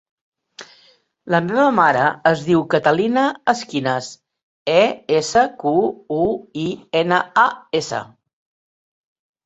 [1.35, 4.09] La meva mare es diu Catalina Esquinas:
[4.79, 4.81] e,
[5.21, 5.77] essa, cu,
[6.27, 6.29] u,
[6.67, 6.69] i,
[7.05, 7.49] ena, a,
[7.83, 8.05] essa.